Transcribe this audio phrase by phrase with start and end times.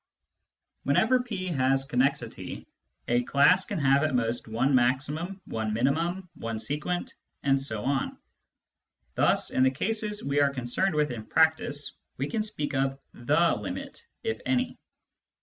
[0.81, 2.65] Whenever P has connexity,
[3.07, 8.17] a class can have at most one maximum, one minimum, one sequent, etc.
[9.13, 13.53] Thus, in the cases we are concerned with in practice, we can speak of" the
[13.55, 14.79] limit" (if any).